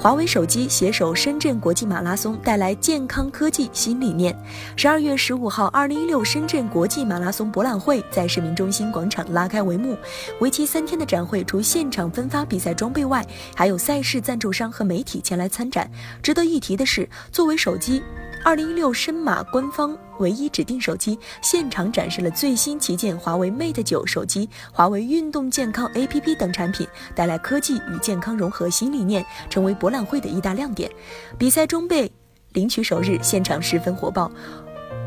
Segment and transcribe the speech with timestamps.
[0.00, 4.34] 华为手机携手深圳国际马拉松，带来健康科技新理念。
[4.74, 9.94] 十二月十五号，二零一六深圳国际马拉松博览会在市民中心广场拉开帷幕。
[10.40, 13.22] 为期三天的展会，除现场分发比赛装备外，
[13.54, 15.90] 还有赛事赞助商和媒体前来参展。
[16.22, 18.02] 值得一提的是，作为手机。
[18.42, 30.90] 二零一六深马官方唯一指定手机现场展示了最新旗舰华为 Mate 九手机、华为运动健康 APP 等产品，带来科技与健康融合新理念，成为博览会的一大亮点。
[31.36, 32.10] 比赛装备
[32.52, 34.30] 领取首日，现场十分火爆，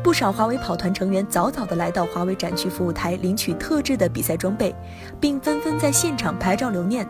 [0.02, 4.72] 不少华为跑团成员早早地来到华为展区服务台领取特制的比赛装备，
[5.20, 7.04] 并纷纷在现场拍照留念。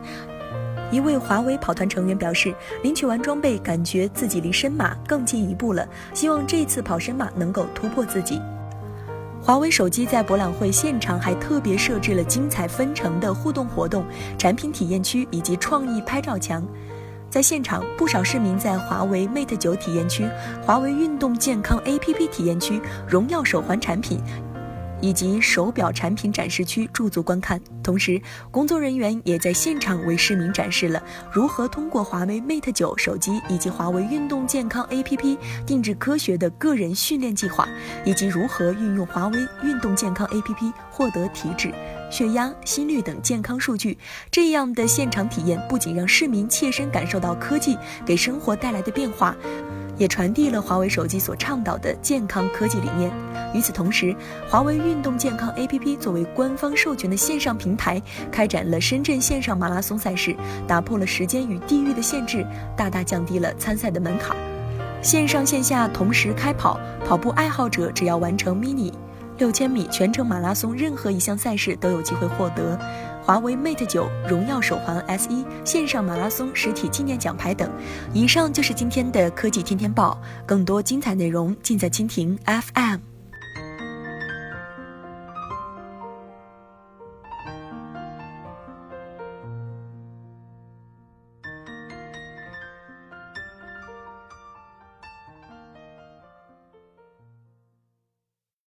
[0.94, 5.84] 一位华为跑团成员表示，领取完装备，感觉自己离深马更进一步了。
[6.12, 8.40] 希望这次跑深马能够突破自己。
[9.42, 14.04] 华为手机在博览会现场还特别设置了精彩纷呈的互动活动、
[14.38, 16.64] 产品体验区以及创意拍照墙。
[17.28, 20.24] 在现场，不少市民在华为 Mate 九体验区、
[20.64, 24.20] 华为运动健康 APP 体验区、荣耀手环产品。
[25.04, 28.18] 以及手表产品展示区驻足观看，同时
[28.50, 37.68] 工作人员也在现场为市民展示了如何通过华为 Mate 九手机以及华为运动健康 APP 定制科学的个人训练计划，
[38.06, 41.70] 以及如何运用华为运动健康 APP 获得体脂、
[42.10, 43.98] 血压、心率等健康数据。
[44.30, 49.36] 这样的现场体验不仅让市民切身感受到科技给生活带来的变化。
[49.96, 53.12] 也传递了华为手机所倡导的健康科技理念。
[53.54, 54.14] 与此同时，
[54.48, 60.34] 华为运动健康 APP 作为官方授权的线上平台，开展了深圳线上马拉松赛事，
[60.66, 62.44] 打破了时间与地域的限制，
[62.76, 64.36] 大大降低了参赛的门槛。
[65.02, 68.92] 线上线下同时开跑，跑步爱好者只要完成 mini
[69.38, 72.78] 六千米全程马拉松任何一项赛事，都有机会获得。
[73.22, 77.70] 华为 Mate 九荣耀手环 S 一线上马拉松实体纪念奖牌等。
[78.12, 83.13] 以上就是今天的科技天天报，更多精彩内容尽在蜻蜓 FM。